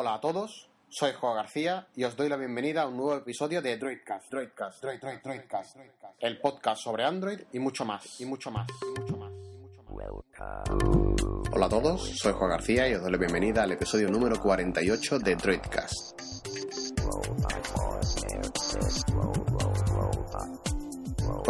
[0.00, 3.60] Hola a todos, soy Joa García y os doy la bienvenida a un nuevo episodio
[3.60, 5.76] de Droidcast, Droidcast, Droid, Droid, Droidcast,
[6.20, 9.32] el podcast sobre Android y mucho más, y mucho más, y mucho más.
[9.32, 11.50] y mucho más.
[11.52, 15.18] Hola a todos, soy Juan García y os doy la bienvenida al episodio número 48
[15.18, 16.67] de Droidcast.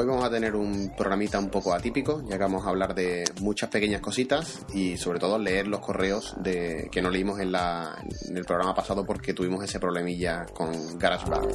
[0.00, 3.24] Hoy vamos a tener un programita un poco atípico, ya que vamos a hablar de
[3.40, 8.00] muchas pequeñas cositas y sobre todo leer los correos de, que no leímos en, la-
[8.28, 11.52] en el programa pasado porque tuvimos ese problemilla con GarageBand.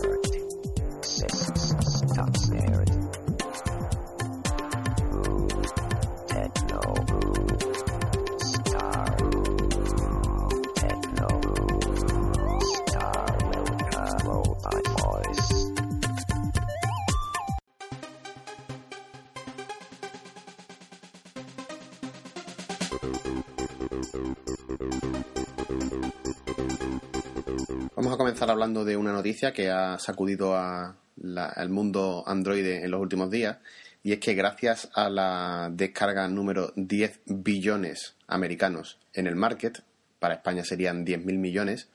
[28.84, 33.58] De una noticia que ha sacudido a la- al mundo Android en los últimos días
[34.03, 39.81] y es que gracias a la descarga número 10 billones americanos en el market,
[40.20, 41.88] para España serían 10.000 millones,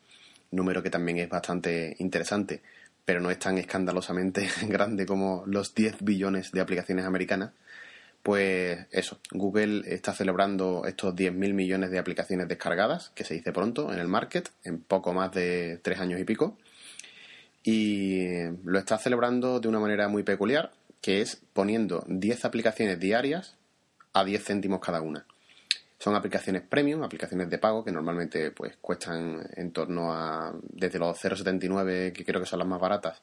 [0.51, 2.63] número que también es bastante interesante,
[3.05, 7.53] pero no es tan escandalosamente grande como los 10 billones de aplicaciones americanas,
[8.23, 13.93] pues eso, Google está celebrando estos 10.000 millones de aplicaciones descargadas, que se dice pronto,
[13.93, 16.59] en el market, en poco más de tres años y pico.
[17.71, 23.57] Y lo está celebrando de una manera muy peculiar, que es poniendo 10 aplicaciones diarias
[24.15, 25.27] a 10 céntimos cada una.
[25.99, 31.23] Son aplicaciones premium, aplicaciones de pago, que normalmente pues cuestan en torno a desde los
[31.23, 33.21] 0,79, que creo que son las más baratas,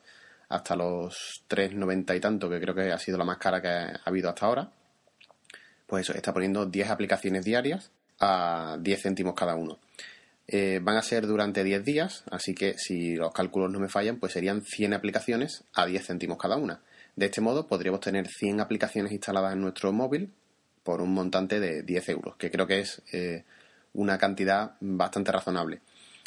[0.49, 4.01] hasta los 3,90 y tanto, que creo que ha sido la más cara que ha
[4.05, 4.69] habido hasta ahora
[5.87, 9.77] pues eso, está poniendo 10 aplicaciones diarias a 10 céntimos cada uno.
[10.47, 14.17] Eh, van a ser durante 10 días, así que si los cálculos no me fallan,
[14.19, 16.81] pues serían 100 aplicaciones a 10 céntimos cada una.
[17.15, 20.31] De este modo podríamos tener 100 aplicaciones instaladas en nuestro móvil
[20.83, 23.43] por un montante de 10 euros, que creo que es eh,
[23.93, 25.81] una cantidad bastante razonable.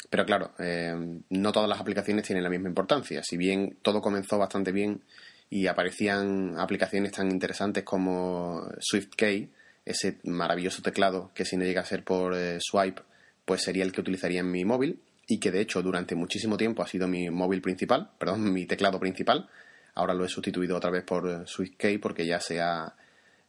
[0.09, 3.21] Pero claro, eh, no todas las aplicaciones tienen la misma importancia.
[3.23, 5.01] Si bien todo comenzó bastante bien
[5.49, 9.49] y aparecían aplicaciones tan interesantes como SwiftKey,
[9.85, 13.01] ese maravilloso teclado que si no llega a ser por swipe,
[13.49, 16.83] pues sería el que utilizaría en mi móvil y que de hecho durante muchísimo tiempo
[16.83, 19.49] ha sido mi móvil principal, perdón, mi teclado principal.
[19.95, 22.93] Ahora lo he sustituido otra vez por eh, SwiftKey porque ya se ha,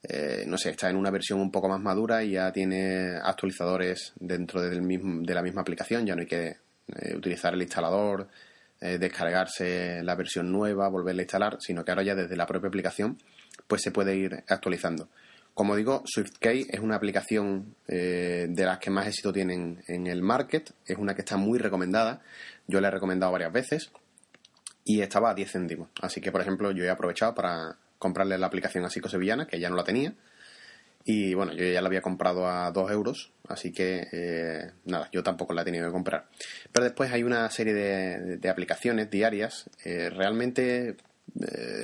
[0.03, 4.15] eh, no sé, está en una versión un poco más madura y ya tiene actualizadores
[4.19, 6.57] dentro de la misma aplicación, ya no hay que
[6.97, 8.27] eh, utilizar el instalador,
[8.81, 12.69] eh, descargarse la versión nueva, volverla a instalar, sino que ahora ya desde la propia
[12.69, 13.19] aplicación
[13.67, 15.11] pues se puede ir actualizando.
[15.61, 20.23] Como digo, SwiftKey es una aplicación eh, de las que más éxito tienen en el
[20.23, 22.23] market, es una que está muy recomendada,
[22.67, 23.91] yo la he recomendado varias veces
[24.87, 25.91] y estaba a 10 céntimos.
[26.01, 29.61] Así que, por ejemplo, yo he aprovechado para comprarle la aplicación a Psico Sevillana, que
[29.61, 30.15] ya no la tenía,
[31.05, 35.23] y bueno, yo ya la había comprado a 2 euros, así que eh, nada, yo
[35.23, 36.25] tampoco la he tenido que comprar.
[36.73, 39.69] Pero después hay una serie de, aplicaciones diarias.
[39.85, 40.97] eh, realmente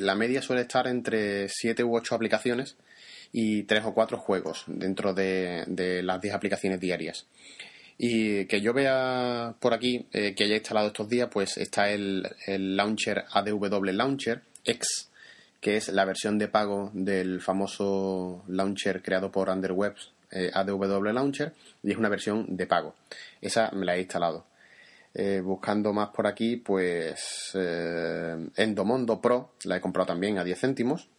[0.01, 2.79] la media suele estar entre 7 u 8 aplicaciones
[3.39, 7.27] y 3 o 4 juegos dentro de, las 10 aplicaciones diarias.
[7.99, 12.27] Y que yo vea por aquí eh, que haya instalado estos días, pues está el,
[12.47, 15.11] launcher ADW Launcher X,
[15.61, 21.53] que es la versión de pago del famoso launcher creado por Underwebs, eh, ADW Launcher,
[21.83, 22.95] y es una versión de pago.
[23.43, 24.47] Esa me la he instalado.
[25.13, 31.11] Eh, buscando más por aquí, pues Endomondo Pro la he comprado también a 10 céntimos.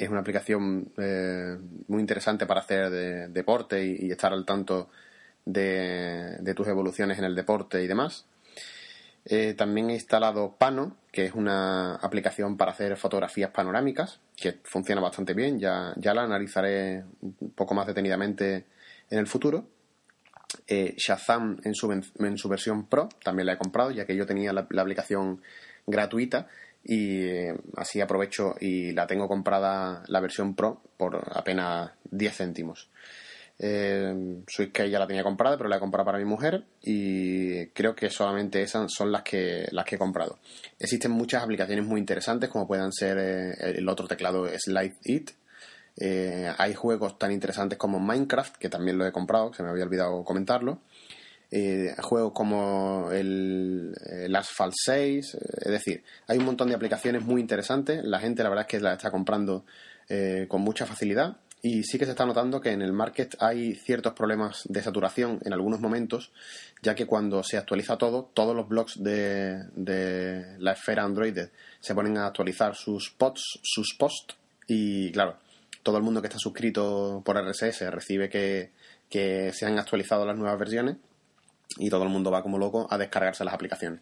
[0.00, 4.88] Es una aplicación eh, muy interesante para hacer de- deporte y, estar al tanto
[5.44, 8.24] de, tus evoluciones en el deporte y demás.
[9.26, 15.02] Eh, también he instalado Pano, que es una aplicación para hacer fotografías panorámicas, que funciona
[15.02, 15.60] bastante bien.
[15.60, 18.64] Ya, ya la analizaré un poco más detenidamente
[19.10, 19.66] en el futuro.
[20.66, 24.24] Eh, Shazam en su, en su versión Pro también la he comprado, ya que yo
[24.24, 25.42] tenía la aplicación
[25.86, 26.48] gratuita
[26.84, 32.90] y eh, así aprovecho y la tengo comprada la versión Pro por apenas 10 céntimos.
[33.62, 37.94] Eh, SwiftKey ya la tenía comprada, pero la he comprado para mi mujer y creo
[37.94, 40.38] que solamente esas son las que, las que he comprado.
[40.78, 45.32] Existen muchas aplicaciones muy interesantes, como puedan ser eh, el otro teclado Slide It.
[45.98, 49.68] Eh, hay juegos tan interesantes como Minecraft, que también lo he comprado, que se me
[49.68, 50.80] había olvidado comentarlo.
[51.52, 57.24] Eh, juegos como el, el Asphalt 6, eh, es decir, hay un montón de aplicaciones
[57.24, 58.04] muy interesantes.
[58.04, 59.64] La gente, la verdad, es que la está comprando
[60.08, 63.74] eh, con mucha facilidad y sí que se está notando que en el market hay
[63.74, 66.32] ciertos problemas de saturación en algunos momentos,
[66.82, 69.64] ya que cuando se actualiza todo, todos los blogs de,
[70.58, 71.36] la esfera Android
[71.80, 74.36] se ponen a actualizar sus posts, sus posts
[74.68, 75.36] y claro,
[75.82, 80.58] todo el mundo que está suscrito por RSS recibe que se han actualizado las nuevas
[80.58, 80.96] versiones
[81.78, 84.00] y todo el mundo va como loco a descargarse las aplicaciones.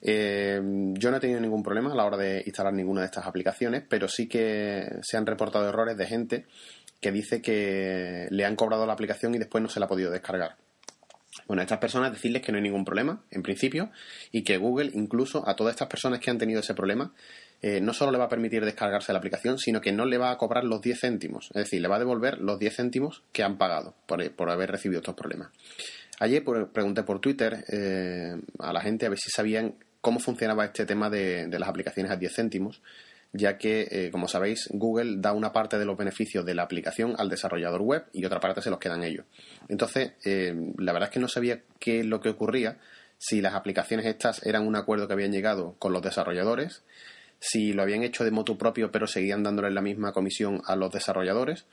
[0.00, 0.60] Eh,
[0.94, 3.82] yo no he tenido ningún problema a la hora de instalar ninguna de estas aplicaciones,
[3.88, 6.46] pero sí que se han reportado errores de gente
[7.00, 10.10] que dice que le han cobrado la aplicación y después no se la ha podido
[10.10, 10.56] descargar.
[11.46, 13.90] Bueno, a estas personas decirles que no hay ningún problema, en principio,
[14.32, 17.12] y que Google, incluso a todas estas personas que han tenido ese problema,
[17.62, 20.30] eh, no solo le va a permitir descargarse la aplicación, sino que no le va
[20.30, 21.46] a cobrar los 10 céntimos.
[21.54, 24.70] Es decir, le va a devolver los 10 céntimos que han pagado por, por haber
[24.70, 25.50] recibido estos problemas.
[26.20, 26.42] Ayer
[26.72, 31.10] pregunté por Twitter eh, a la gente a ver si sabían cómo funcionaba este tema
[31.10, 32.82] de, las aplicaciones a 10 céntimos,
[33.32, 37.14] ya que, eh, como sabéis, Google da una parte de los beneficios de la aplicación
[37.18, 39.26] al desarrollador web y otra parte se los quedan ellos.
[39.68, 42.78] Entonces, eh, la verdad es que no sabía qué es lo que ocurría,
[43.18, 46.82] si las aplicaciones estas eran un acuerdo que habían llegado con los desarrolladores,
[47.40, 50.90] si lo habían hecho de moto propio pero seguían dándole la misma comisión a los
[50.90, 51.66] desarrolladores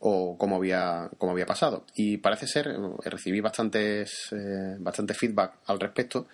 [0.00, 1.84] o cómo había, cómo había pasado.
[1.94, 4.28] Y parece ser, eh, recibí bastantes,
[4.78, 6.26] bastante feedback al respecto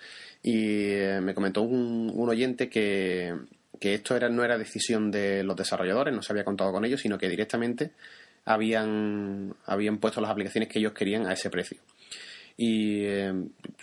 [0.42, 3.32] y eh, me comentó un, oyente que,
[3.80, 7.18] esto era, no era decisión de los desarrolladores, no se había contado con ellos, sino
[7.18, 7.92] que directamente
[8.44, 11.78] habían, habían puesto las aplicaciones que ellos querían a ese precio.
[12.56, 13.32] Y eh,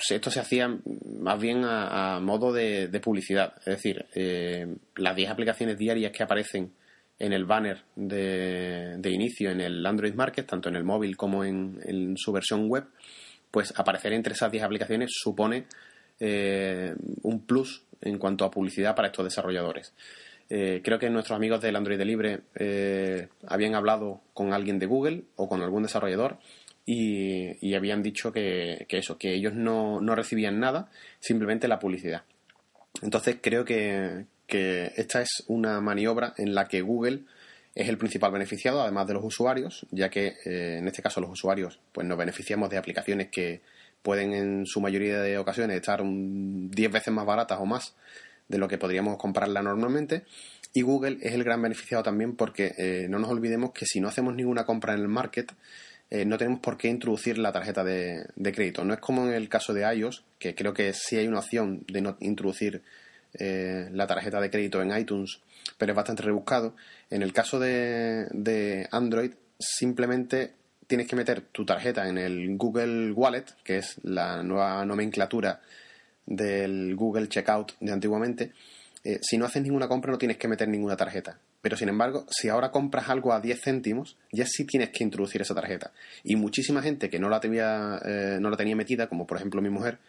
[0.09, 0.77] esto se hacía
[1.19, 3.53] más bien a, modo de, publicidad.
[3.59, 6.71] Es decir, eh, las 10 aplicaciones diarias que aparecen
[7.19, 11.79] en el banner de, inicio en el Android Market, tanto en el móvil como en,
[11.83, 12.85] en su versión web,
[13.51, 15.65] pues aparecer entre esas 10 aplicaciones supone
[16.19, 16.93] eh,
[17.23, 19.93] un plus en cuanto a publicidad para estos desarrolladores.
[20.49, 25.23] Eh, creo que nuestros amigos del Android Libre eh, habían hablado con alguien de Google
[25.35, 26.39] o con algún desarrollador
[26.85, 30.89] y, habían dicho que, eso, que ellos no, recibían nada,
[31.19, 32.23] simplemente la publicidad.
[33.03, 37.21] Entonces creo que, esta es una maniobra en la que Google
[37.75, 41.79] es el principal beneficiado, además de los usuarios, ya que en este caso los usuarios
[41.91, 43.61] pues nos beneficiamos de aplicaciones que,
[44.01, 47.95] pueden en su mayoría de ocasiones estar 10 veces más baratas o más
[48.47, 50.23] de lo que podríamos comprarla normalmente.
[50.73, 54.07] Y Google es el gran beneficiado también porque eh, no nos olvidemos que si no
[54.07, 55.51] hacemos ninguna compra en el market,
[56.11, 58.83] eh, no tenemos por qué introducir la tarjeta de, crédito.
[58.83, 61.83] No es como en el caso de iOS, que creo que sí hay una opción
[61.87, 62.81] de no introducir
[63.33, 65.39] eh, la tarjeta de crédito en iTunes,
[65.77, 66.75] pero es bastante rebuscado.
[67.09, 70.53] En el caso de, de Android, simplemente
[70.87, 75.61] tienes que meter tu tarjeta en el Google Wallet, que es la nueva nomenclatura
[76.25, 78.53] del Google Checkout de antiguamente.
[79.03, 81.39] Eh, si no haces ninguna compra no tienes que meter ninguna tarjeta.
[81.61, 85.41] Pero sin embargo, si ahora compras algo a 10 céntimos, ya sí tienes que introducir
[85.41, 85.91] esa tarjeta.
[86.23, 89.61] Y muchísima gente que no la tenía, eh, no la tenía metida, como por ejemplo
[89.61, 89.99] mi mujer,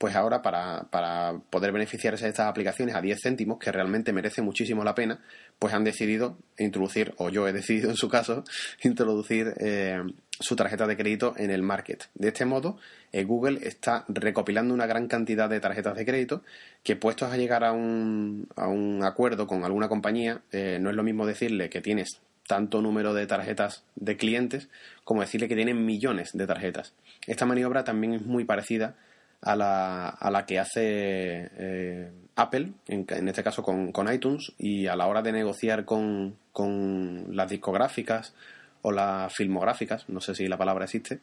[0.00, 4.40] pues ahora para, para, poder beneficiarse de estas aplicaciones a 10 céntimos, que realmente merece
[4.40, 5.20] muchísimo la pena,
[5.58, 8.42] pues han decidido introducir, o yo he decidido en su caso,
[8.82, 12.04] introducir eh, su tarjeta de crédito en el market.
[12.14, 12.78] De este modo,
[13.12, 16.42] eh, Google está recopilando una gran cantidad de tarjetas de crédito
[16.82, 20.96] que puestos a llegar a un, a un acuerdo con alguna compañía, eh, no es
[20.96, 24.70] lo mismo decirle que tienes tanto número de tarjetas de clientes
[25.04, 26.94] como decirle que tienen millones de tarjetas.
[27.26, 28.96] Esta maniobra también es muy parecida
[29.42, 34.86] a la, a la que hace eh, Apple, en, este caso con, con, iTunes, y
[34.86, 38.34] a la hora de negociar con, con las discográficas
[38.82, 41.20] o las filmográficas, no sé si la palabra existe,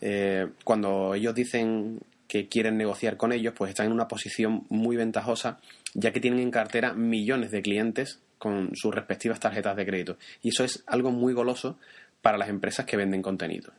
[0.00, 4.96] eh, cuando ellos dicen que quieren negociar con ellos, pues están en una posición muy
[4.96, 5.60] ventajosa,
[5.92, 10.18] ya que tienen en cartera millones de clientes con sus respectivas tarjetas de crédito.
[10.42, 11.78] Y eso es algo muy goloso
[12.22, 13.72] para las empresas que venden contenido.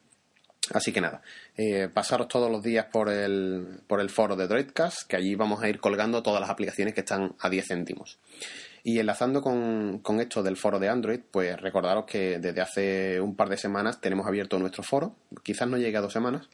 [0.73, 1.21] Así que nada,
[1.57, 5.61] eh, pasaros todos los días por el, por el foro de Droidcast, que allí vamos
[5.61, 8.19] a ir colgando todas las aplicaciones que están a 10 céntimos.
[8.83, 13.49] Y enlazando con, esto del foro de Android, pues recordaros que desde hace un par
[13.49, 16.49] de semanas tenemos abierto nuestro foro, quizás no llegue a dos semanas,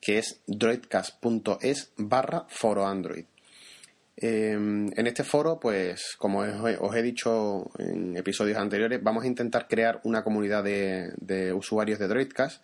[0.00, 3.24] que es droidcast.es barra foro Android.
[4.16, 9.66] Em, en este foro, pues como os he dicho en episodios anteriores, vamos a intentar
[9.66, 12.62] crear una comunidad de, de usuarios de Droidcast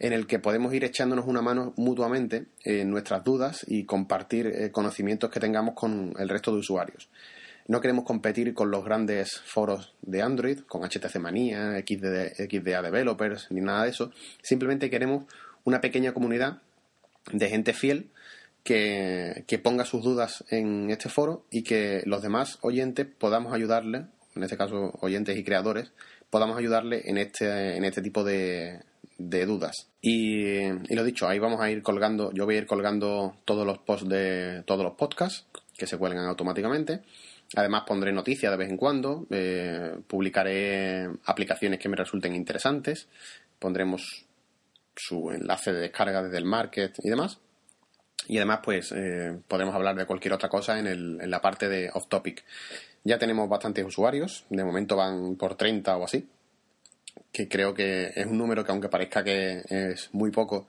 [0.00, 4.72] en el que podemos ir echándonos una mano mutuamente en nuestras dudas y compartir eh,
[4.72, 7.10] conocimientos que tengamos con el resto de usuarios.
[7.68, 13.60] No queremos competir con los grandes foros de Android, con HTC Manía, XDA Developers, ni
[13.60, 14.10] nada de eso.
[14.42, 15.24] Simplemente queremos
[15.64, 16.62] una pequeña comunidad
[17.30, 18.10] de gente fiel
[18.64, 24.06] que, que, ponga sus dudas en este foro y que los demás oyentes podamos ayudarle,
[24.34, 25.92] en este caso oyentes y creadores,
[26.30, 28.80] podamos ayudarle en este, en este tipo de,
[29.28, 29.88] de dudas.
[30.00, 33.78] Y, lo dicho, ahí vamos a ir colgando, yo voy a ir colgando todos los
[33.78, 35.46] posts de todos los podcasts
[35.76, 37.02] que se cuelgan automáticamente.
[37.54, 43.08] Además pondré noticias de vez en cuando, eh, publicaré aplicaciones que me resulten interesantes,
[43.58, 44.24] pondremos
[44.96, 47.38] su enlace de descarga desde el market y demás.
[48.28, 51.68] Y además, pues, eh, podremos hablar de cualquier otra cosa en, el, en la parte
[51.68, 52.44] de off topic.
[53.02, 56.28] Ya tenemos bastantes usuarios, de momento van por 30 o así,
[57.32, 60.66] que creo que es un número que aunque parezca que es muy poco,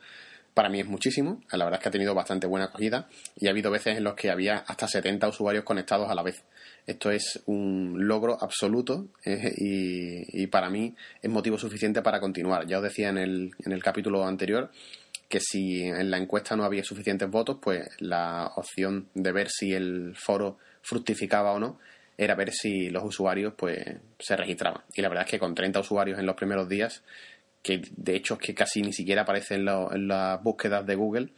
[0.54, 1.42] para mí es muchísimo.
[1.52, 4.16] La verdad es que ha tenido bastante buena acogida y ha habido veces en los
[4.16, 6.44] que había hasta 70 usuarios conectados a la vez.
[6.86, 12.68] Esto es un logro absoluto eh, y, para mí es motivo suficiente para continuar.
[12.68, 14.72] Ya os decía en el, en el capítulo anterior
[15.30, 19.74] que si en la encuesta no había suficientes votos, pues la opción de ver si
[19.74, 21.80] el foro fructificaba o no
[22.24, 23.84] era ver si los usuarios pues
[24.20, 24.84] se registraban.
[24.94, 27.04] Y la verdad es que con 30 usuarios en los primeros días
[27.64, 31.30] que de hecho es que casi ni siquiera aparece en, las búsquedas de Google,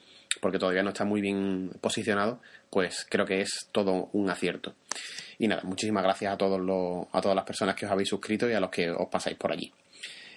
[0.42, 4.74] porque todavía no está muy bien posicionado, pues creo que es todo un acierto.
[5.38, 8.50] Y nada, muchísimas gracias a, todos los, a todas las personas que os habéis suscrito
[8.50, 9.72] y a los que os pasáis por allí.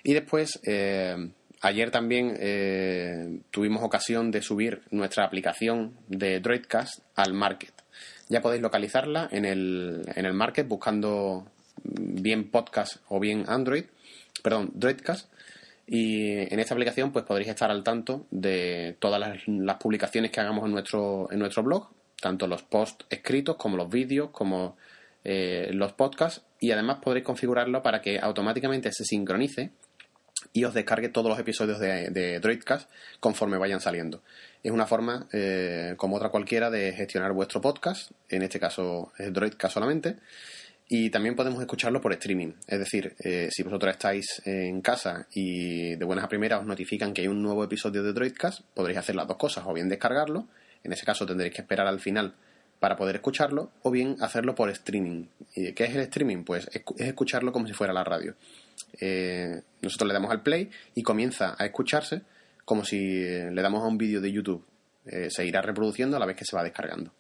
[0.03, 1.17] Y después, eh,
[1.61, 7.76] ayer también eh, tuvimos ocasión de subir nuestra aplicación de Droidcast al Market.
[8.29, 11.47] Ya podéis localizarla en el, en el Market buscando
[11.85, 13.85] bien podcast o bien Android,
[14.43, 15.31] perdón, Droidcast.
[15.87, 20.65] Y en esta aplicación pues podréis estar al tanto de todas las, publicaciones que hagamos
[20.65, 21.89] en nuestro, en nuestro blog,
[22.21, 24.77] tanto los posts escritos como los vídeos, como
[25.23, 29.71] eh, los podcasts, y además podréis configurarlo para que automáticamente se sincronice
[30.53, 32.91] y os descargue todos los episodios de, de Droidcast
[33.21, 34.23] conforme vayan saliendo.
[34.63, 39.33] Es una forma, eh, como otra cualquiera, de gestionar vuestro podcast, en este caso es
[39.33, 40.17] Droidcast solamente,
[40.89, 42.53] y también podemos escucharlo por streaming.
[42.67, 47.13] Es decir, eh, si vosotros estáis en casa y de buenas a primeras os notifican
[47.13, 50.47] que hay un nuevo episodio de Droidcast, podréis hacer las dos cosas, o bien descargarlo,
[50.85, 52.35] en ese caso tendréis que esperar al final
[52.79, 55.27] para poder escucharlo, o bien hacerlo por streaming.
[55.55, 56.45] ¿Y qué es el streaming?
[56.45, 58.35] Pues es escucharlo como si fuera la radio.
[59.01, 62.23] Eh, nosotros le damos al play y comienza a escucharse
[62.65, 64.65] como si le damos a un vídeo de YouTube.
[65.07, 67.13] Eh, se irá reproduciendo a la vez que se va descargando.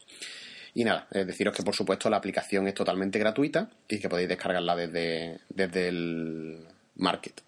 [0.74, 4.76] Y nada, deciros que por supuesto la aplicación es totalmente gratuita y que podéis descargarla
[4.76, 7.40] desde, desde el market.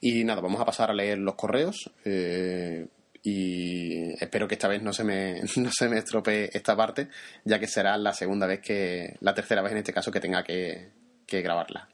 [0.00, 1.90] Y nada, vamos a pasar a leer los correos.
[2.04, 2.86] Eh,
[3.22, 7.08] y espero que esta vez no se me no se me estropee esta parte
[7.44, 10.42] ya que será la segunda vez que la tercera vez en este caso que tenga
[10.42, 10.88] que,
[11.26, 11.86] que grabarla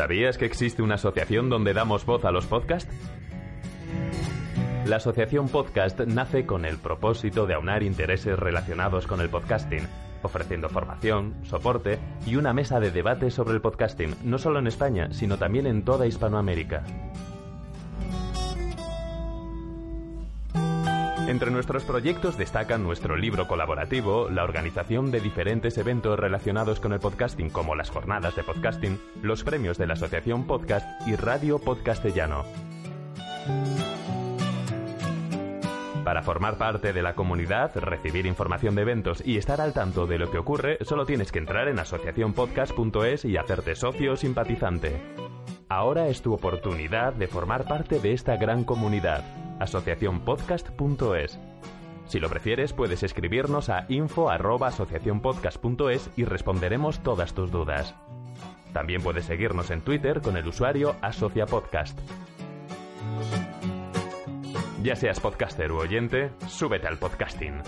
[0.00, 2.90] ¿Sabías que existe una asociación donde damos voz a los podcasts?
[4.86, 9.86] La Asociación Podcast nace con el propósito de aunar intereses relacionados con el podcasting,
[10.22, 15.12] ofreciendo formación, soporte y una mesa de debate sobre el podcasting, no solo en España,
[15.12, 16.82] sino también en toda Hispanoamérica.
[21.30, 26.98] Entre nuestros proyectos destacan nuestro libro colaborativo, la organización de diferentes eventos relacionados con el
[26.98, 32.42] podcasting como las jornadas de podcasting, los premios de la Asociación Podcast y Radio Podcastellano.
[36.02, 40.18] Para formar parte de la comunidad, recibir información de eventos y estar al tanto de
[40.18, 45.29] lo que ocurre, solo tienes que entrar en asociacionpodcast.es y hacerte socio o simpatizante.
[45.70, 49.22] Ahora es tu oportunidad de formar parte de esta gran comunidad
[49.60, 51.38] asociacionpodcast.es.
[52.06, 57.94] Si lo prefieres, puedes escribirnos a info@asociacionpodcast.es y responderemos todas tus dudas.
[58.72, 61.96] También puedes seguirnos en Twitter con el usuario AsociaPodcast.
[64.82, 67.62] Ya seas podcaster u oyente, súbete al podcasting.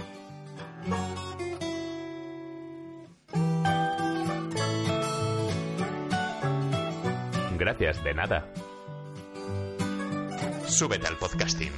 [7.63, 8.45] Gracias, de nada.
[10.67, 11.71] Súbete al podcasting.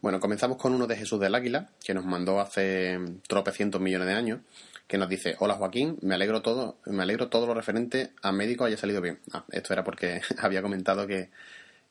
[0.00, 2.98] Bueno, comenzamos con uno de Jesús del Águila, que nos mandó hace
[3.28, 4.40] tropecientos millones de años,
[4.94, 8.64] que nos dice, hola Joaquín, me alegro todo, me alegro todo lo referente a médico
[8.64, 9.18] haya salido bien.
[9.32, 11.30] Ah, esto era porque había comentado que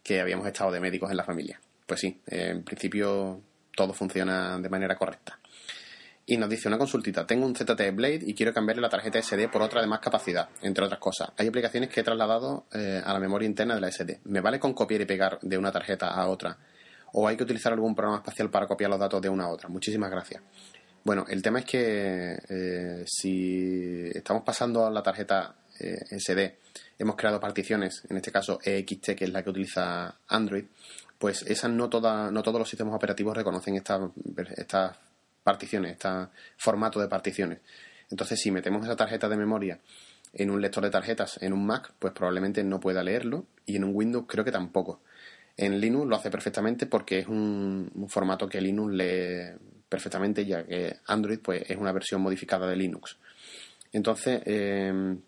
[0.02, 1.60] que habíamos estado de médicos en la familia.
[1.86, 3.42] Pues sí, en principio
[3.76, 5.38] todo funciona de manera correcta.
[6.26, 9.50] Y nos dice una consultita, tengo un ZT Blade y quiero cambiarle la tarjeta SD
[9.50, 11.32] por otra de más capacidad, entre otras cosas.
[11.36, 14.22] Hay aplicaciones que he trasladado eh, a la memoria interna de la SD.
[14.24, 16.58] ¿Me vale con copiar y pegar de una tarjeta a otra?
[17.12, 19.68] ¿O hay que utilizar algún programa espacial para copiar los datos de una a otra?
[19.68, 20.42] Muchísimas gracias.
[21.04, 26.58] Bueno, el tema es que eh, si estamos pasando a la tarjeta eh, SD,
[26.98, 30.66] hemos creado particiones, en este caso EXT, que es la que utiliza Android,
[31.18, 34.12] pues esas no, toda, no todos los sistemas operativos reconocen estas
[34.56, 34.98] estas
[35.44, 36.10] particiones, este
[36.58, 37.60] formato de particiones.
[38.10, 39.80] Entonces, si metemos esa tarjeta de memoria
[40.34, 43.84] en un lector de tarjetas en un Mac, pues probablemente no pueda leerlo y en
[43.84, 45.02] un Windows creo que tampoco.
[45.56, 49.52] En Linux lo hace perfectamente porque es un, formato que Linux lee
[49.94, 53.16] perfectamente ya que Android pues es una versión modificada de Linux.
[53.92, 55.22] Entonces, em,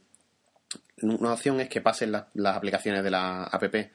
[1.04, 3.92] una opción es que pasen las aplicaciones de la app, eh,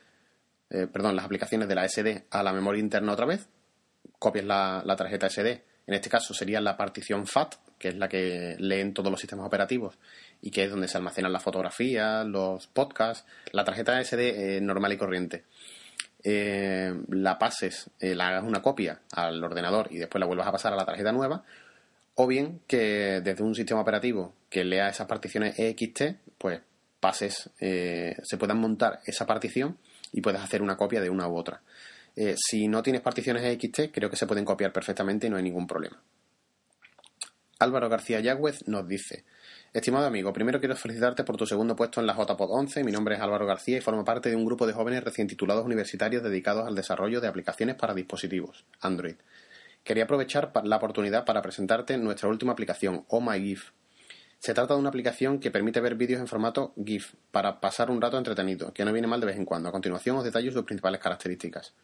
[0.92, 3.48] perdón, las aplicaciones de la SD a la memoria interna otra vez,
[4.20, 8.08] copies la, la tarjeta SD en este caso sería la partición FAT, que es la
[8.08, 9.98] que leen todos los sistemas operativos
[10.40, 14.96] y que es donde se almacenan las fotografías, los podcasts, la tarjeta SD normal y
[14.96, 15.46] corriente.
[16.22, 20.52] Eh, la pases, eh, la hagas una copia al ordenador y después la vuelvas a
[20.52, 21.44] pasar a la tarjeta nueva,
[22.14, 26.02] o bien que desde un sistema operativo que lea esas particiones EXT,
[26.36, 26.60] pues
[26.98, 29.78] pases, se puedan montar esa partición
[30.12, 31.62] y puedes hacer una copia de una u otra.
[32.16, 35.42] Eh, si no tienes particiones EXT, creo que se pueden copiar perfectamente y no hay
[35.42, 36.00] ningún problema.
[37.58, 39.24] Álvaro García Yagüez nos dice:
[39.72, 42.82] Estimado amigo, primero quiero felicitarte por tu segundo puesto en la JPod 11.
[42.82, 45.64] Mi nombre es Álvaro García y formo parte de un grupo de jóvenes recién titulados
[45.64, 49.14] universitarios dedicados al desarrollo de aplicaciones para dispositivos Android.
[49.84, 53.70] Quería aprovechar la oportunidad para presentarte nuestra última aplicación, Oh My GIF.
[54.40, 58.00] Se trata de una aplicación que permite ver vídeos en formato GIF para pasar un
[58.00, 59.68] rato entretenido, que no viene mal de vez en cuando.
[59.68, 61.74] A continuación os detallo sus principales características.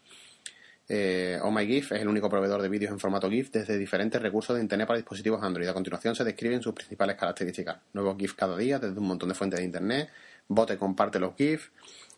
[0.88, 4.22] Eh, oh My GIF es el único proveedor de vídeos en formato GIF desde diferentes
[4.22, 5.68] recursos de Internet para dispositivos Android.
[5.68, 7.78] A continuación se describen sus principales características.
[7.92, 10.10] Nuevos GIF cada día desde un montón de fuentes de Internet.
[10.48, 11.70] Bote comparte los GIF.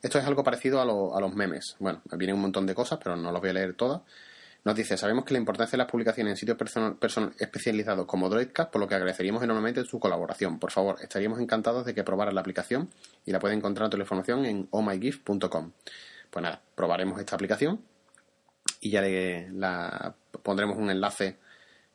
[0.02, 1.76] Esto es algo parecido a, los memes.
[1.78, 4.02] Bueno, vienen un montón de cosas, pero no los voy a leer todas.
[4.64, 6.58] Nos dice, sabemos que la importancia de las publicaciones en sitios
[7.38, 10.58] especializados como Droidcast, por lo que agradeceríamos enormemente su colaboración.
[10.58, 12.90] Por favor, estaríamos encantados de que probaran la aplicación
[13.25, 15.73] y la pueden encontrar toda la información en ohmygif.com.
[16.30, 17.80] Pues nada, probaremos esta aplicación
[18.80, 21.36] y ya le la pondremos un enlace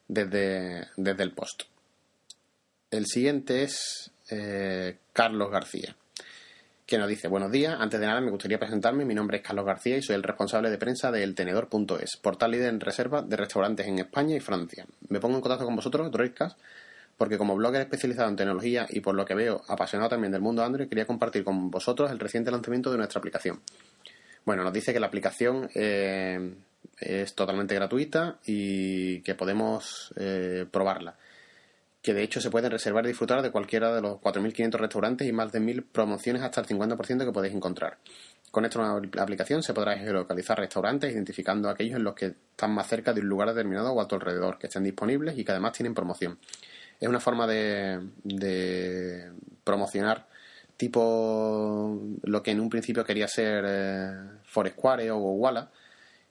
[0.07, 1.63] desde, desde el post.
[2.91, 5.95] El siguiente es eh, Carlos García
[6.85, 9.65] que nos dice, buenos días, antes de nada me gustaría presentarme, mi nombre es Carlos
[9.65, 13.87] García y soy el responsable de prensa de eltenedor.es, portal líder en reserva de restaurantes
[13.87, 14.85] en España y Francia.
[15.07, 16.59] Me pongo en contacto con vosotros, Droidcast,
[17.17, 20.63] porque como blogger especializado en tecnología y por lo que veo apasionado también del mundo
[20.63, 23.61] Android, quería compartir con vosotros el reciente lanzamiento de nuestra aplicación.
[24.45, 26.53] Bueno, nos dice que la aplicación eh,
[26.99, 31.15] es totalmente gratuita y que podemos eh, probarla
[32.03, 35.31] que de hecho se pueden reservar y disfrutar de cualquiera de los 4.500 restaurantes y
[35.31, 37.97] más de 1.000 promociones hasta el 50% que podéis encontrar.
[38.51, 43.13] Con esta aplicación se podrá geolocalizar restaurantes identificando aquellos en los que están más cerca
[43.13, 45.93] de un lugar determinado o a tu alrededor, que estén disponibles y que además tienen
[45.93, 46.37] promoción.
[46.99, 48.01] Es una forma de
[49.63, 50.27] promocionar
[50.83, 54.11] tipo lo que en un principio quería ser eh,
[54.43, 55.69] Foursquare o Walla,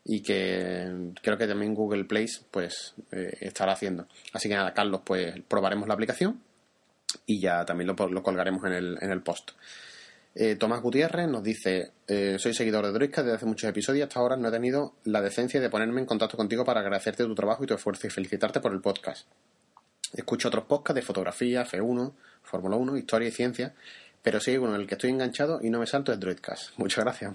[0.04, 4.06] y que creo que también Google Place pues eh, estará haciendo.
[4.32, 6.40] Así que nada, Carlos, pues probaremos la aplicación
[7.24, 9.52] y ya también lo, colgaremos en el, en el post.
[10.34, 14.02] Eh, Tomás Gutiérrez nos dice, eh, soy seguidor de Droidcast desde hace muchos episodios y
[14.02, 17.34] hasta ahora no he tenido la decencia de ponerme en contacto contigo para agradecerte tu
[17.34, 19.26] trabajo y tu esfuerzo y felicitarte por el podcast.
[20.14, 22.12] Escucho otros podcasts de fotografía, F1,
[22.42, 23.74] Fórmula 1, historia y ciencia
[24.22, 26.78] pero sí, bueno, el que estoy enganchado y no me salto es Droidcast.
[26.78, 27.32] Muchas gracias.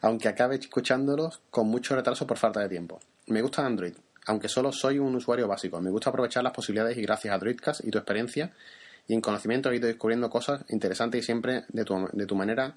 [0.00, 2.98] Aunque acabe escuchándolos con mucho retraso por falta de tiempo.
[3.26, 3.92] Me gusta Android,
[4.26, 5.80] aunque solo soy un usuario básico.
[5.80, 8.52] Me gusta aprovechar las posibilidades y gracias a Droidcast y tu experiencia
[9.06, 12.74] y en conocimiento he ido descubriendo cosas interesantes y siempre de tu, manera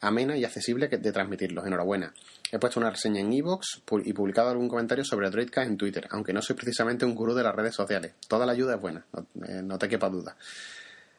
[0.00, 1.66] amena y accesible de transmitirlos.
[1.66, 2.12] Enhorabuena.
[2.52, 6.32] He puesto una reseña en iVoox y publicado algún comentario sobre Droidcast en Twitter, aunque
[6.32, 8.14] no soy precisamente un gurú de las redes sociales.
[8.28, 10.36] Toda la ayuda es buena, no, eh, no te quepa duda.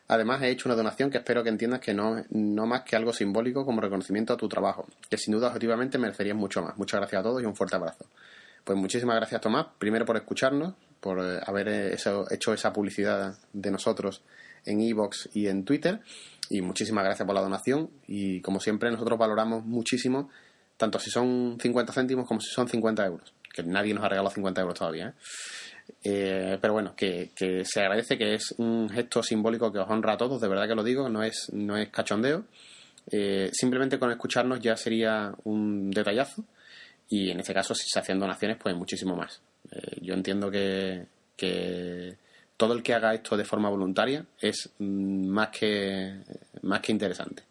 [0.10, 3.14] Además, he hecho una donación que espero que entiendas que no, no más que algo
[3.14, 6.76] simbólico como reconocimiento a tu trabajo, que sin duda objetivamente merecerías mucho más.
[6.78, 8.06] Muchas gracias a todos y un fuerte abrazo.
[8.64, 11.98] Pues muchísimas gracias, Tomás, primero por escucharnos, por eh, haber eh,
[12.32, 14.24] hecho esa publicidad de nosotros
[14.66, 16.00] en Evox y en Twitter.
[16.50, 17.92] Y muchísimas gracias por la donación.
[18.08, 20.32] Y como siempre, nosotros valoramos muchísimo,
[20.78, 23.32] tanto si son 50 céntimos como si son 50 euros.
[23.54, 25.10] Que nadie nos ha regalado 50 euros todavía.
[25.10, 25.14] ¿eh?
[26.04, 27.32] Eh, pero bueno, que,
[27.64, 30.76] se agradece, que es un gesto simbólico que os honra a todos, de verdad que
[30.76, 32.46] lo digo, no es, no es cachondeo.
[33.12, 36.44] Eh, simplemente con escucharnos ya sería un detallazo
[37.10, 39.42] y en este caso si se hacen donaciones pues muchísimo más.
[39.72, 42.18] Eh, yo entiendo que, que
[42.56, 46.22] todo el que haga esto de forma voluntaria es mm, más que,
[46.64, 47.44] más que interesante.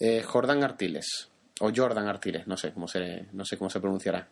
[0.00, 1.28] Eh, Jordan Artiles,
[1.60, 4.26] o Jordan Artiles, no sé cómo se, no sé cómo se pronunciará.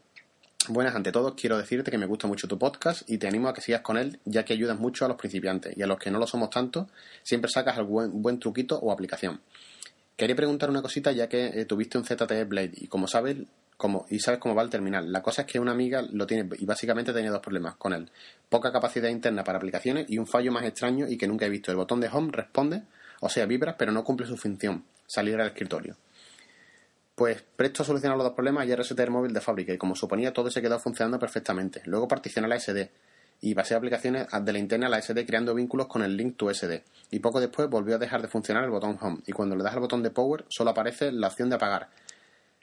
[0.69, 3.55] Buenas, ante todo quiero decirte que me gusta mucho tu podcast y te animo a
[3.55, 6.11] que sigas con él, ya que ayudas mucho a los principiantes y a los que
[6.11, 6.89] no lo somos tanto,
[7.23, 9.41] siempre sacas algún buen truquito o aplicación.
[10.17, 13.37] Quería preguntar una cosita ya que eh, tuviste un ZTE Blade y como sabes,
[13.77, 15.13] como, y sabes cómo va el terminal.
[15.13, 18.11] La cosa es que una amiga lo tiene y básicamente tenía dos problemas con él.
[18.49, 21.71] Poca capacidad interna para aplicaciones y un fallo más extraño y que nunca he visto.
[21.71, 22.83] El botón de home responde,
[23.21, 25.97] o sea, vibra, pero no cumple su función, salir al escritorio.
[27.17, 29.97] Pues presto a solucionar los dos problemas ya reseté el móvil de fábrica y como
[29.97, 31.83] suponía todo se quedó funcionando perfectamente.
[31.87, 32.91] Luego particioné la SD
[33.41, 36.53] y pasé aplicaciones de la interna a la SD creando vínculos con el link to
[36.53, 36.85] SD.
[37.11, 39.73] Y poco después volvió a dejar de funcionar el botón home y cuando le das
[39.73, 41.89] al botón de power solo aparece la opción de apagar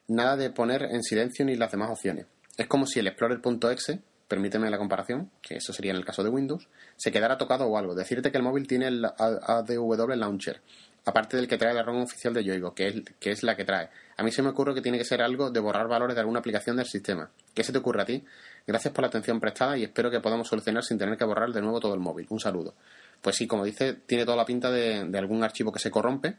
[0.07, 2.27] nada de poner en silencio ni las demás opciones.
[2.57, 4.01] Es como si el Explorer.exe,
[4.33, 7.77] permíteme la comparación, que eso sería en el caso de Windows, se quedara tocado o
[7.77, 7.93] algo.
[7.93, 10.59] Decirte que el móvil tiene el ADW Launcher,
[11.05, 13.63] aparte del que trae la ROM oficial de Yoigo, que es, que es la que
[13.63, 13.89] trae.
[14.17, 16.39] A mí se me ocurre que tiene que ser algo de borrar valores de alguna
[16.39, 17.29] aplicación del sistema.
[17.53, 18.23] ¿Qué se te ocurre a ti?
[18.65, 21.61] Gracias por la atención prestada y espero que podamos solucionar sin tener que borrar de
[21.61, 22.25] nuevo todo el móvil.
[22.31, 22.73] Un saludo.
[23.21, 26.37] Pues sí, como dice, tiene toda la pinta de, algún archivo que se corrompe,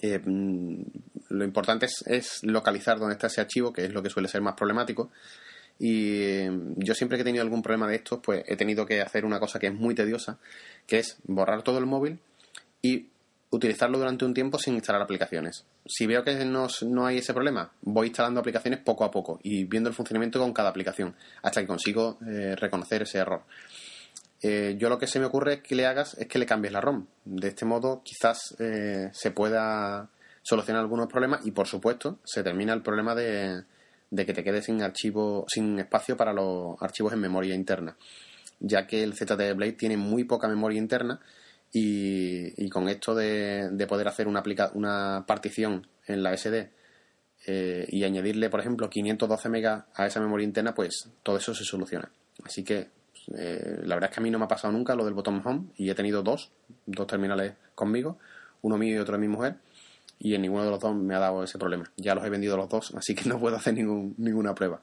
[0.00, 0.82] eh, mm,
[1.30, 4.54] lo importante es, localizar dónde está ese archivo, que es lo que suele ser más
[4.54, 5.10] problemático.
[5.78, 9.00] Y eh, yo siempre que he tenido algún problema de estos, pues he tenido que
[9.00, 10.38] hacer una cosa que es muy tediosa,
[10.86, 12.18] que es borrar todo el móvil
[12.80, 13.08] y
[13.52, 15.64] utilizarlo durante un tiempo sin instalar aplicaciones.
[15.86, 16.68] Si veo que no,
[17.06, 20.70] hay ese problema, voy instalando aplicaciones poco a poco y viendo el funcionamiento con cada
[20.70, 23.42] aplicación hasta que consigo eh, reconocer ese error.
[24.40, 26.80] Eh, yo lo que se me ocurre que le hagas es que le cambies la
[26.80, 27.06] ROM.
[27.24, 30.08] De este modo quizás eh, se pueda
[30.42, 33.64] solucionar algunos problemas y por supuesto se termina el problema de,
[34.14, 37.96] que te quedes sin archivo, sin espacio para los archivos en memoria interna,
[38.60, 41.20] ya que el ZTE Blade tiene muy poca memoria interna
[41.72, 44.42] y, con esto de, poder hacer una,
[44.74, 46.70] una partición en la SD
[47.46, 51.64] eh, y añadirle, por ejemplo, 512 megas a esa memoria interna, pues todo eso se
[51.64, 52.10] soluciona.
[52.44, 52.90] Así que
[53.36, 55.42] eh, la verdad es que a mí no me ha pasado nunca lo del botón
[55.44, 56.50] home y he tenido dos,
[56.86, 58.18] dos terminales conmigo,
[58.62, 59.56] uno mío y otro de mi mujer,
[60.24, 61.90] y en ninguno de los dos me ha dado ese problema.
[61.96, 64.80] Ya los he vendido los dos, así que no puedo hacer ningún, ninguna prueba.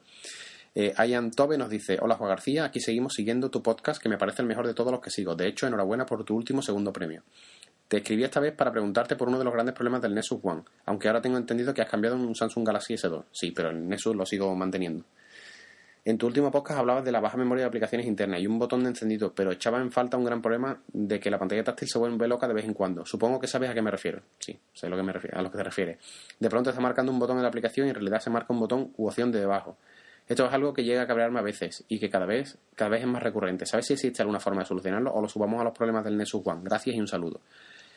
[0.74, 0.94] Eh,
[1.34, 4.48] Tobe nos dice, hola Juan García, aquí seguimos siguiendo tu podcast que me parece el
[4.48, 5.34] mejor de todos los que sigo.
[5.34, 7.22] De hecho, enhorabuena por tu último segundo premio.
[7.88, 10.62] Te escribí esta vez para preguntarte por uno de los grandes problemas del Nexus One,
[10.84, 13.24] aunque ahora tengo entendido que has cambiado un Samsung Galaxy S2.
[13.32, 15.04] Sí, pero el Nexus lo sigo manteniendo.
[16.02, 18.82] En tu último podcast hablabas de la baja memoria de aplicaciones internas y un botón
[18.82, 21.98] de encendido, pero echaba en falta un gran problema de que la pantalla táctil se
[21.98, 23.04] vuelve loca de vez en cuando.
[23.04, 24.22] Supongo que sabes a qué me refiero.
[24.38, 25.98] Sí, sé lo que me refiero, a lo que te refiere.
[26.38, 28.60] De pronto está marcando un botón en la aplicación y en realidad se marca un
[28.60, 29.76] botón u opción de debajo.
[30.26, 33.02] Esto es algo que llega a cabrearme a veces y que cada vez, cada vez
[33.02, 33.66] es más recurrente.
[33.66, 36.40] ¿Sabes si existe alguna forma de solucionarlo o lo subamos a los problemas del Nexus
[36.46, 36.62] One?
[36.64, 37.40] Gracias y un saludo.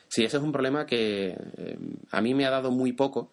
[0.09, 1.77] Sí, ese es un problema que eh,
[2.11, 3.29] a mí me ha dado muy poco,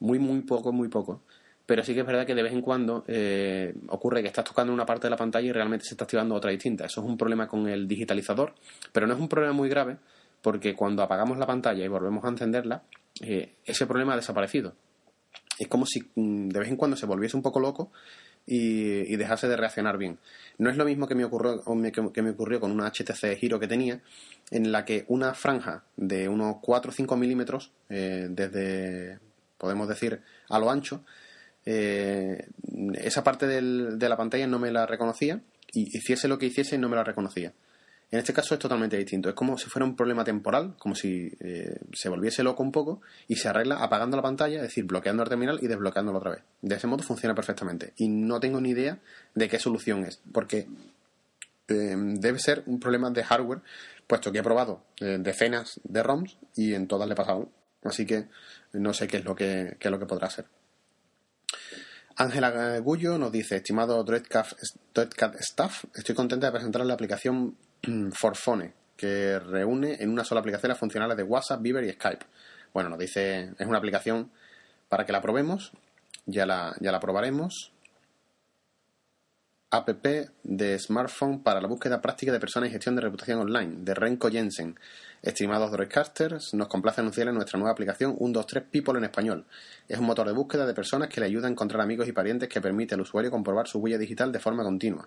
[0.00, 1.22] muy, muy poco, muy poco
[1.68, 4.72] pero sí que es verdad que de vez en cuando eh, ocurre que estás tocando
[4.72, 6.86] una parte de la pantalla y realmente se está activando otra distinta.
[6.86, 8.54] Eso es un problema con el digitalizador,
[8.90, 9.98] pero no es un problema muy grave
[10.40, 12.84] porque cuando apagamos la pantalla y volvemos a encenderla,
[13.20, 14.76] eh, ese problema ha desaparecido.
[15.58, 17.92] Es como si mm, de vez en cuando se volviese un poco loco
[18.46, 20.18] y, dejase de reaccionar bien.
[20.56, 21.62] No es lo mismo que me ocurrió,
[22.14, 24.00] que me ocurrió con una HTC Giro que tenía,
[24.50, 29.18] en la que una franja de unos 4 o 5 milímetros, eh, desde,
[29.58, 31.04] podemos decir, a lo ancho,
[31.66, 32.48] eh,
[32.94, 35.40] esa parte de la pantalla no me la reconocía
[35.72, 37.52] y hiciese lo que hiciese no me la reconocía.
[38.10, 39.28] En este caso es totalmente distinto.
[39.28, 43.02] Es como si fuera un problema temporal, como si eh, se volviese loco un poco
[43.26, 46.42] y se arregla apagando la pantalla, es decir, bloqueando el terminal y desbloqueándolo otra vez.
[46.62, 47.92] De ese modo funciona perfectamente.
[47.96, 48.98] Y no tengo ni idea
[49.34, 50.68] de qué solución es, porque
[51.68, 53.60] eh, debe ser un problema de hardware,
[54.06, 57.50] puesto que he probado decenas de ROMs y en todas le he pasado.
[57.84, 58.24] Así que
[58.72, 60.46] no sé qué es lo que, qué es lo que podrá ser.
[62.18, 64.48] Ángela Gullo nos dice, estimado Dreadcat,
[65.38, 67.56] Staff, estoy contenta de presentar la aplicación
[68.12, 72.26] Forfone, que reúne en una sola aplicación las funcionales de WhatsApp, Viber y Skype.
[72.74, 74.32] Bueno, nos dice, es una aplicación
[74.88, 75.70] para que la probemos,
[76.26, 77.70] ya la, ya la probaremos.
[79.70, 79.88] App
[80.44, 84.30] de smartphone para la búsqueda práctica de personas y gestión de reputación online, de Renko
[84.30, 84.78] Jensen.
[85.20, 89.44] Estimados Droidcasters, nos complace anunciarles nuestra nueva aplicación 123 People en español.
[89.86, 92.48] Es un motor de búsqueda de personas que le ayuda a encontrar amigos y parientes
[92.48, 95.06] que permite al usuario comprobar su huella digital de forma continua.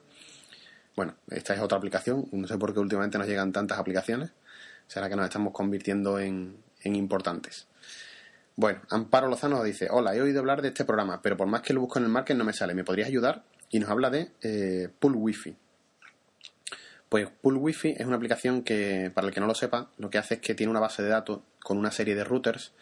[0.95, 2.27] Bueno, esta es otra aplicación.
[2.31, 4.31] No sé por qué últimamente nos llegan tantas aplicaciones.
[4.85, 7.67] Será que nos estamos convirtiendo en, importantes.
[8.55, 11.73] Bueno, Amparo Lozano dice, hola, he oído hablar de este programa, pero por más que
[11.73, 12.73] lo busco en el market no me sale.
[12.73, 13.43] ¿Me podrías ayudar?
[13.69, 15.55] Y nos habla de eh, Pool Wi-Fi.
[17.09, 20.17] Pues Pool Wi-Fi es una aplicación que, para el que no lo sepa, lo que
[20.17, 22.73] hace es que tiene una base de datos con una serie de routers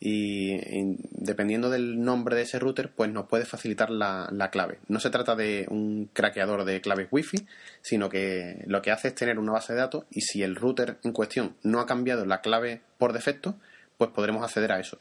[0.00, 4.78] y, dependiendo del nombre de ese router, pues nos puede facilitar la, clave.
[4.88, 7.46] No se trata de un craqueador de claves Wi-Fi,
[7.80, 10.98] sino que lo que hace es tener una base de datos y si el router
[11.04, 13.56] en cuestión no ha cambiado la clave por defecto,
[13.96, 14.98] pues podremos acceder a eso.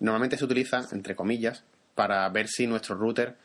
[0.00, 3.36] Normalmente se utiliza, entre comillas, para ver si nuestro router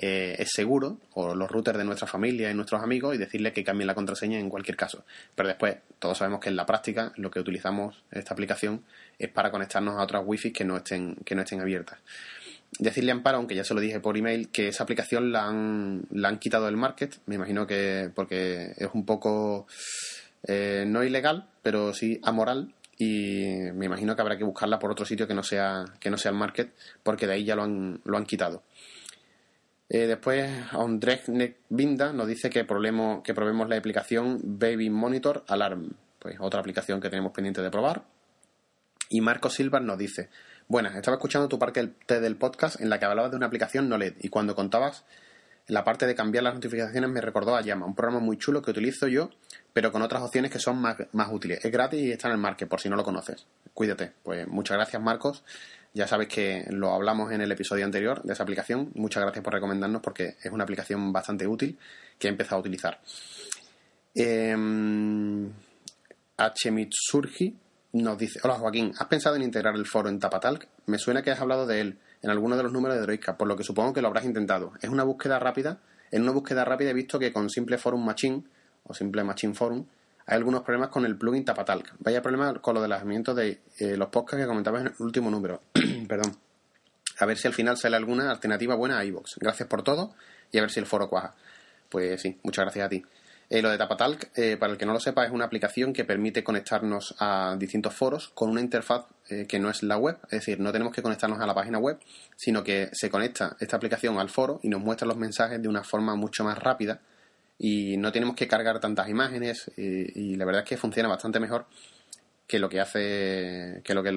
[0.00, 3.64] eh, es seguro, o los routers de nuestra familia y nuestros amigos, y decirle que
[3.64, 5.04] cambien la contraseña en cualquier caso.
[5.34, 8.84] Pero después, todos sabemos que en la práctica lo que utilizamos esta aplicación
[9.18, 11.98] es para conectarnos a otras wifi que no estén, que no estén abiertas.
[12.78, 16.02] Decirle a Amparo, aunque ya se lo dije por email, que esa aplicación la han,
[16.12, 17.16] la han quitado del market.
[17.26, 19.66] Me imagino que porque es un poco
[20.44, 25.06] eh, no ilegal, pero sí amoral y me imagino que habrá que buscarla por otro
[25.06, 28.00] sitio que no sea que no sea el market porque de ahí ya lo han,
[28.04, 28.64] lo han quitado
[29.90, 31.22] eh, después, Ondrej
[31.70, 37.00] Binda nos dice que, probemos, que probemos la aplicación Baby Monitor Alarm, pues otra aplicación
[37.00, 38.04] que tenemos pendiente de probar.
[39.08, 40.28] Y Marco Silva nos dice,
[40.66, 43.96] buenas, estaba escuchando tu parte del podcast en la que hablabas de una aplicación no
[43.96, 45.06] LED y cuando contabas
[45.68, 48.70] la parte de cambiar las notificaciones me recordó a Llama, un programa muy chulo que
[48.70, 49.30] utilizo yo,
[49.72, 51.62] pero con otras opciones que son más, más útiles.
[51.64, 53.46] Es gratis y está en el market, por si no lo conoces.
[53.74, 54.12] Cuídate.
[54.22, 55.44] Pues muchas gracias, Marcos.
[55.92, 58.90] Ya sabes que lo hablamos en el episodio anterior de esa aplicación.
[58.94, 61.78] Muchas gracias por recomendarnos porque es una aplicación bastante útil
[62.18, 63.00] que he empezado a utilizar.
[64.14, 64.56] Eh,
[66.36, 66.70] H.
[66.70, 67.56] Mitsurgi
[67.92, 70.66] nos dice: Hola Joaquín, ¿has pensado en integrar el foro en Tapatalk?
[70.86, 73.48] Me suena que has hablado de él en alguno de los números de Droidcast, por
[73.48, 74.72] lo que supongo que lo habrás intentado.
[74.80, 75.78] Es una búsqueda rápida.
[76.10, 78.44] En una búsqueda rápida he visto que con simple forum machine
[78.84, 79.84] o simple machine forum
[80.26, 81.94] hay algunos problemas con el plugin Tapatalk.
[82.00, 85.30] Vaya problema con lo del alojamiento de eh, los podcasts que comentabas en el último
[85.30, 85.62] número.
[86.08, 86.36] Perdón.
[87.20, 89.38] A ver si al final sale alguna alternativa buena a iVoox.
[89.40, 90.14] Gracias por todo
[90.52, 91.34] y a ver si el foro cuaja.
[91.88, 93.02] Pues sí, muchas gracias a ti.
[93.50, 96.04] Eh, lo de Tapatalk, eh, para el que no lo sepa, es una aplicación que
[96.04, 99.06] permite conectarnos a distintos foros con una interfaz
[99.46, 100.16] que no es la web.
[100.24, 101.98] Es decir, no tenemos que conectarnos a la página web,
[102.34, 105.84] sino que se conecta esta aplicación al foro y nos muestra los mensajes de una
[105.84, 107.00] forma mucho más rápida
[107.58, 111.66] y no tenemos que cargar tantas imágenes y, la verdad es que funciona bastante mejor
[112.46, 114.16] que lo que hace que lo que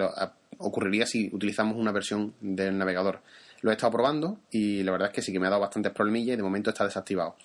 [0.59, 3.21] ocurriría si utilizamos una versión del navegador.
[3.61, 5.91] Lo he estado probando y la verdad es que sí que me ha dado bastantes
[5.91, 7.35] problemillas y de momento está desactivado.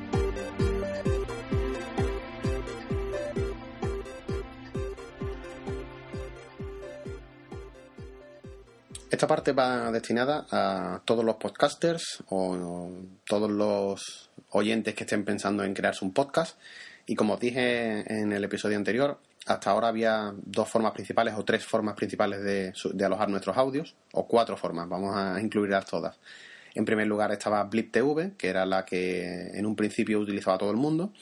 [9.11, 12.91] Esta parte va destinada a todos los podcasters o
[13.25, 16.59] todos los oyentes que estén pensando en crearse un podcast.
[17.07, 19.17] Y como os dije en el episodio anterior,
[19.47, 22.71] hasta ahora había dos formas principales o tres formas principales de,
[23.03, 26.19] alojar nuestros audios, o cuatro formas, vamos a incluirlas todas.
[26.75, 30.69] En primer lugar estaba Blip TV, que era la que en un principio utilizaba todo
[30.69, 31.13] el mundo,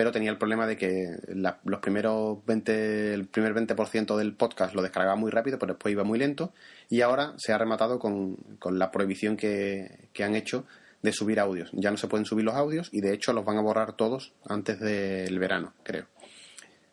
[0.00, 1.14] pero tenía el problema de que
[1.62, 6.04] los primeros 20, el primer 20% del podcast lo descargaba muy rápido, pero después iba
[6.04, 6.54] muy lento,
[6.88, 8.38] y ahora se ha rematado con,
[8.70, 10.64] la prohibición que, que han hecho
[11.02, 11.68] de subir audios.
[11.74, 14.32] Ya no se pueden subir los audios y de hecho los van a borrar todos
[14.48, 16.06] antes del verano, creo.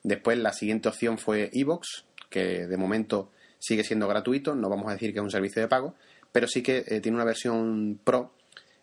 [0.03, 4.91] Después la siguiente opción fue Evox, que de momento sigue siendo gratuito, no vamos a
[4.91, 5.95] decir que es un servicio de pago,
[6.33, 8.33] pero sí que eh, tiene una versión pro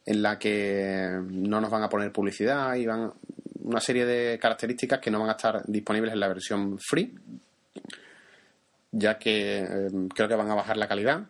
[0.06, 3.12] en la que no nos van a poner publicidad y van
[3.64, 7.14] una serie de características que no van a estar disponibles en la versión free,
[8.92, 11.26] ya que eh, creo que van a bajar la calidad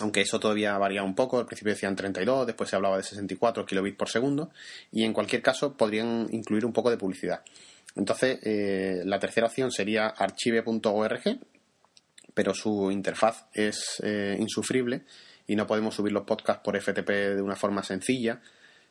[0.00, 3.64] aunque eso todavía varía un poco, al principio decían 32, después se hablaba de 64
[3.64, 4.50] kilobits por segundo,
[4.90, 7.42] y en cualquier caso podrían incluir un poco de publicidad.
[7.96, 11.38] Entonces, eh, la tercera opción sería archive.org,
[12.34, 15.02] pero su interfaz es eh, insufrible
[15.46, 18.40] y no podemos subir los podcasts por FTP de una forma sencilla.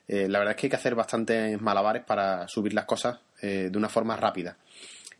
[0.08, 3.78] Eh, la verdad es que hay que hacer bastantes malabares para subir las cosas de
[3.78, 4.56] una forma rápida.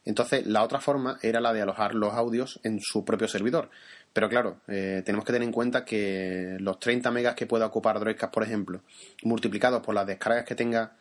[0.06, 3.70] Entonces, la otra forma era la de alojar los audios en su propio servidor.
[4.12, 8.00] Pero claro, eh, tenemos que tener en cuenta que los 30 megas que pueda ocupar
[8.00, 8.82] Droidcast, por ejemplo,
[9.24, 10.94] multiplicados por las descargas que tenga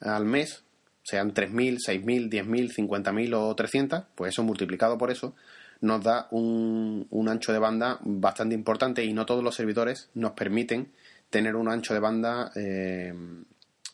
[0.00, 0.64] al mes,
[1.02, 5.34] sean 3.000, 6.000, 10.000, 50.000 o 300, pues eso multiplicado por eso
[5.80, 10.90] nos da un, ancho de banda bastante importante y no todos los servidores nos permiten
[11.36, 13.12] tener un ancho de banda eh,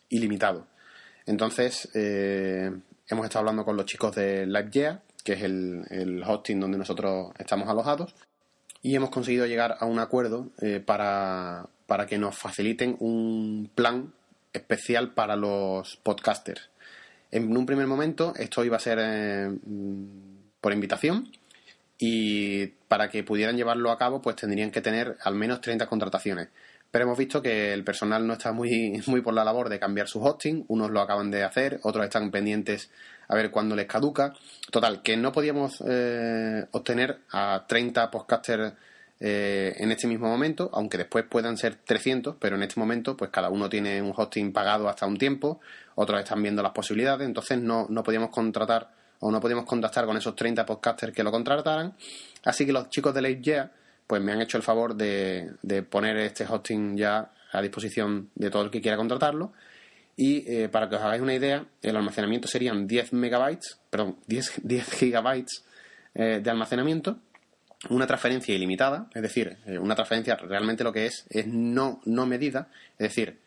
[0.07, 0.65] ilimitado.
[1.25, 2.71] Entonces, eh,
[3.09, 7.67] hemos estado hablando con los chicos de LiveGear, que es el hosting donde nosotros estamos
[7.67, 8.15] alojados,
[8.81, 11.67] y hemos conseguido llegar a un acuerdo eh, para,
[12.07, 14.13] que nos faciliten un plan
[14.53, 16.69] especial para los podcasters.
[17.29, 18.99] En un primer momento esto iba a ser
[20.61, 21.29] por invitación
[21.97, 26.47] y para que pudieran llevarlo a cabo pues tendrían que tener al menos 30 contrataciones.
[26.93, 30.07] Pero hemos visto que el personal no está muy, muy por la labor de cambiar
[30.07, 32.91] su hosting, unos lo acaban de hacer, otros están pendientes
[33.27, 34.33] a ver cuándo les caduca.
[34.69, 38.73] Total, que no podíamos eh, obtener a 30 podcasters
[39.19, 43.31] eh, en este mismo momento, aunque después puedan ser 300, pero en este momento pues
[43.31, 45.61] cada uno tiene un hosting pagado hasta un tiempo,
[45.95, 50.15] otros están viendo las posibilidades, entonces no, no podíamos contratar o no podíamos contactar con
[50.15, 51.95] esos 30 podcasters que lo contrataran.
[52.43, 53.71] Así que los chicos de LateJea
[54.13, 58.51] pues me han hecho el favor de, de poner este hosting ya a disposición de
[58.51, 59.53] todo el que quiera contratarlo.
[60.15, 64.61] Y eh, para que os hagáis una idea, el almacenamiento serían 10 megabytes, perdón, 10,
[64.65, 65.65] 10 gigabytes
[66.13, 67.17] eh, de almacenamiento,
[67.89, 72.27] una transferencia ilimitada, es decir, eh, una transferencia realmente lo que es es no, no
[72.27, 73.39] medida, es decir,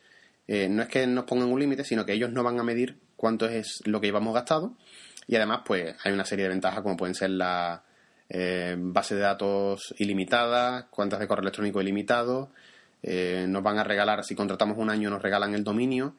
[0.48, 3.48] no es que nos pongan un límite, sino que ellos no van a medir cuánto
[3.48, 4.76] es lo que llevamos gastado.
[5.28, 7.84] Y además pues hay una serie de ventajas como pueden ser la
[8.28, 12.50] base de datos ilimitada, cuentas de correo electrónico ilimitado,
[13.02, 16.14] nos van a regalar, si contratamos un año nos regalan el dominio,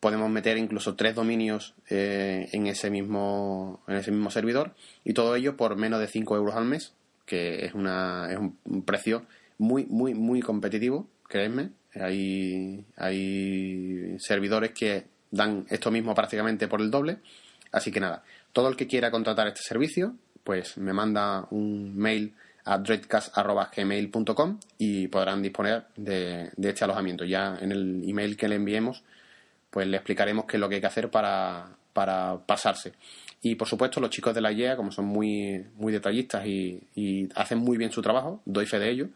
[0.00, 5.34] podemos meter incluso tres dominios eh, en, ese mismo, en ese mismo servidor y todo
[5.36, 6.92] ello por menos de 5 euros al mes,
[7.24, 9.26] que es, una, es un, precio
[9.58, 11.70] muy, muy, muy competitivo, créeme.
[11.94, 17.18] Hay, hay servidores que dan esto mismo prácticamente por el doble.
[17.72, 20.14] Así que nada, todo el que quiera contratar este servicio,
[20.46, 22.32] pues me manda un mail
[22.64, 27.24] a dreadcast.gmail.com y podrán disponer de, este alojamiento.
[27.24, 29.02] Ya en el email que le enviemos
[29.68, 31.66] pues le explicaremos qué es lo que hay que hacer para,
[32.46, 32.92] pasarse.
[33.42, 37.58] Y por supuesto, los chicos de la IEA, como son muy, muy detallistas y, hacen
[37.58, 39.08] muy bien su trabajo, doy fe de ello,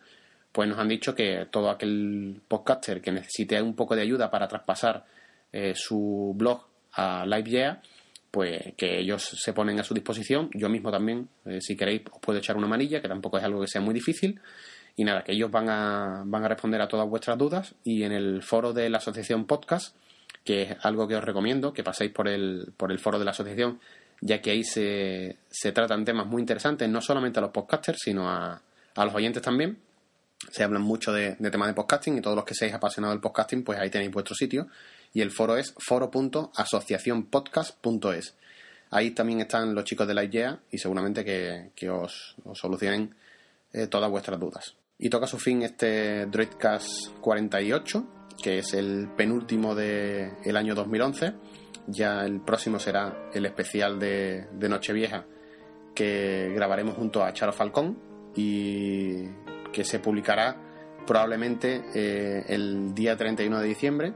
[0.50, 4.48] pues nos han dicho que todo aquel podcaster que necesite un poco de ayuda para
[4.48, 5.04] traspasar
[5.52, 7.80] eh, su blog a LiveYea,
[8.30, 10.50] pues que ellos se ponen a su disposición.
[10.54, 13.60] Yo mismo también, eh, si queréis, os puedo echar una manilla, que tampoco es algo
[13.60, 14.40] que sea muy difícil.
[14.96, 17.74] Y nada, que ellos van a, van a responder a todas vuestras dudas.
[17.84, 19.96] Y en el foro de la asociación podcast
[20.44, 23.32] que es algo que os recomiendo, que paséis por el, por el foro de la
[23.32, 23.80] asociación,
[24.20, 28.28] ya que ahí se, se tratan temas muy interesantes, no solamente a los podcasters, sino
[28.28, 28.60] a,
[28.94, 29.78] a los oyentes también.
[30.50, 33.62] Se hablan mucho de, temas de podcasting y todos los que seáis apasionados del podcasting,
[33.62, 34.68] pues ahí tenéis vuestro sitio.
[35.12, 38.34] Y el foro es foro.asociacionpodcast.es.
[38.90, 43.14] Ahí también están los chicos de la IGEA y seguramente que, os, solucionen
[43.72, 44.74] eh, todas vuestras dudas.
[44.98, 51.32] Y toca su fin este Droidcast 48 que es el penúltimo del el año 2011.
[51.86, 55.24] Ya el próximo será el especial de, de Nochevieja
[55.94, 57.98] que grabaremos junto a Charo Falcón
[58.34, 59.24] y
[59.72, 60.56] que se publicará
[61.06, 64.14] probablemente eh, el día 31 de diciembre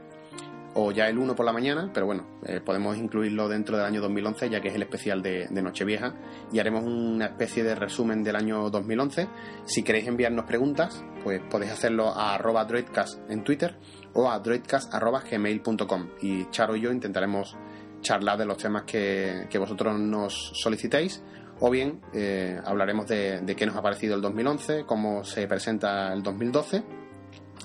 [0.75, 4.01] o ya el 1 por la mañana, pero bueno, eh, podemos incluirlo dentro del año
[4.01, 6.15] 2011 ya que es el especial de, de, Nochevieja
[6.51, 9.27] y haremos una especie de resumen del año 2011.
[9.63, 13.77] Si queréis enviarnos preguntas, pues podéis hacerlo a arroba droidcast en Twitter
[14.13, 17.55] o a droidcast.gmail.com y Charo y yo intentaremos
[18.01, 21.23] charlar de los temas que, vosotros nos solicitéis
[21.61, 26.21] o bien eh, hablaremos de, qué nos ha parecido el 2011, cómo se presenta el
[26.21, 26.83] 2012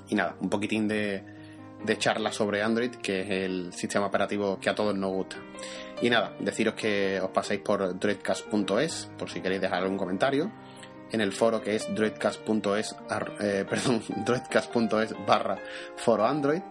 [0.08, 1.39] y nada, un poquitín de,
[1.84, 5.36] de charla sobre Android, que es el sistema operativo que a todos nos gusta.
[6.02, 10.50] Y nada, deciros que os paséis por droidcast.es por si queréis dejar algún comentario
[11.12, 12.96] en el foro que es droidcast.es
[13.40, 15.58] eh, perdón, droidcast.es barra
[15.96, 16.62] foro Android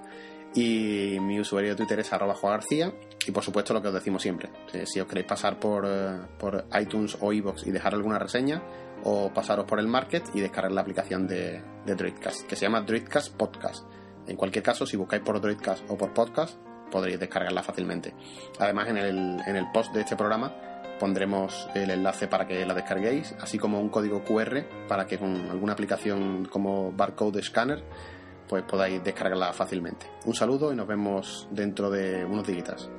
[0.56, 2.92] y mi usuario de Twitter es arroba García
[3.26, 4.50] y por supuesto lo que os decimos siempre,
[4.86, 8.64] si os queréis pasar por, eh, por iTunes o iVoox y dejar alguna reseña,
[9.04, 12.82] o pasaros por el market y descargar la aplicación de, de Droidcast, que se llama
[12.82, 13.86] Droidcast Podcast.
[14.30, 16.56] En cualquier caso, si buscáis por Droidcast o por podcast,
[16.92, 18.14] podréis descargarla fácilmente.
[18.60, 20.54] Además, en el, en el post de este programa
[21.00, 25.50] pondremos el enlace para que la descarguéis, así como un código QR para que con
[25.50, 27.84] alguna aplicación como Barcode Scanner
[28.48, 30.08] pues podáis descargarla fácilmente.
[30.26, 32.90] Un saludo y nos vemos dentro de unos días.